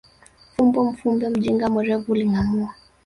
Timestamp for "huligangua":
2.07-2.69